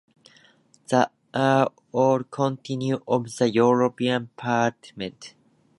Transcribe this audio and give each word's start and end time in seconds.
These 0.89 0.99
are 1.35 1.71
also 1.91 2.23
constituencies 2.23 3.03
of 3.07 3.35
the 3.37 3.51
European 3.53 4.31
Parliament. 4.35 5.35